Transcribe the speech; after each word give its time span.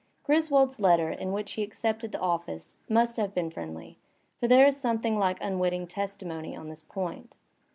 Griswold's 0.23 0.79
letter 0.79 1.11
in 1.11 1.31
which 1.31 1.51
he 1.51 1.61
accepted 1.61 2.11
the 2.11 2.19
office 2.19 2.79
must 2.89 3.17
have 3.17 3.35
been 3.35 3.51
friendly, 3.51 3.99
for 4.39 4.47
there 4.47 4.65
is 4.65 4.75
something 4.75 5.19
like 5.19 5.37
unwitting 5.41 5.85
testimony 5.85 6.55
on 6.57 6.69
this 6.69 6.81
point. 6.81 7.37